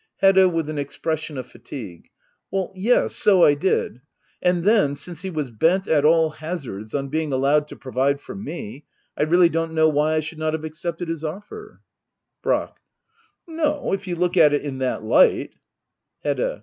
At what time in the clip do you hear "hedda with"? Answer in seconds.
0.17-0.67